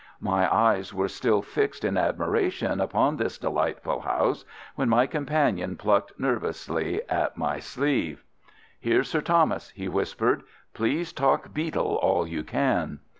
My 0.19 0.51
eyes 0.51 0.95
were 0.95 1.07
still 1.07 1.43
fixed 1.43 1.85
in 1.85 1.95
admiration 1.95 2.81
upon 2.81 3.17
this 3.17 3.37
delightful 3.37 3.99
house 3.99 4.45
when 4.73 4.89
my 4.89 5.05
companion 5.05 5.75
plucked 5.77 6.19
nervously 6.19 7.03
at 7.07 7.37
my 7.37 7.59
sleeve. 7.59 8.23
"Here's 8.79 9.07
Sir 9.11 9.21
Thomas," 9.21 9.69
he 9.69 9.87
whispered. 9.87 10.41
"Please 10.73 11.13
talk 11.13 11.53
beetle 11.53 11.99
all 12.01 12.25
you 12.25 12.43
can." 12.43 13.01